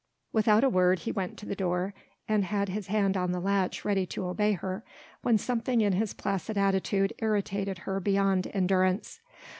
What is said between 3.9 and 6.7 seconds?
to obey her, when something in his placid